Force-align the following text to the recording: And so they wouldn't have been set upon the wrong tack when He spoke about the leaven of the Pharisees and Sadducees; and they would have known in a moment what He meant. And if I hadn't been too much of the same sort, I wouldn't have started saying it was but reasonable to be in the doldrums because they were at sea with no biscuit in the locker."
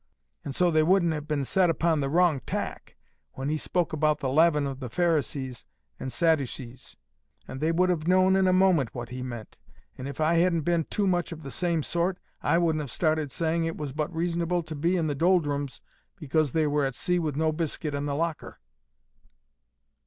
And 0.43 0.55
so 0.55 0.71
they 0.71 0.81
wouldn't 0.81 1.13
have 1.13 1.27
been 1.27 1.45
set 1.45 1.69
upon 1.69 1.99
the 1.99 2.09
wrong 2.09 2.39
tack 2.47 2.95
when 3.33 3.49
He 3.49 3.57
spoke 3.59 3.93
about 3.93 4.17
the 4.17 4.29
leaven 4.31 4.65
of 4.65 4.79
the 4.79 4.89
Pharisees 4.89 5.63
and 5.99 6.11
Sadducees; 6.11 6.97
and 7.47 7.61
they 7.61 7.71
would 7.71 7.91
have 7.91 8.07
known 8.07 8.35
in 8.35 8.47
a 8.47 8.51
moment 8.51 8.95
what 8.95 9.09
He 9.09 9.21
meant. 9.21 9.57
And 9.99 10.07
if 10.07 10.19
I 10.19 10.37
hadn't 10.37 10.61
been 10.61 10.85
too 10.85 11.05
much 11.05 11.31
of 11.31 11.43
the 11.43 11.51
same 11.51 11.83
sort, 11.83 12.17
I 12.41 12.57
wouldn't 12.57 12.81
have 12.81 12.89
started 12.89 13.31
saying 13.31 13.65
it 13.65 13.77
was 13.77 13.91
but 13.91 14.11
reasonable 14.11 14.63
to 14.63 14.73
be 14.75 14.97
in 14.97 15.05
the 15.05 15.13
doldrums 15.13 15.81
because 16.15 16.51
they 16.51 16.65
were 16.65 16.83
at 16.83 16.95
sea 16.95 17.19
with 17.19 17.35
no 17.35 17.51
biscuit 17.51 17.93
in 17.93 18.07
the 18.07 18.15
locker." 18.15 18.57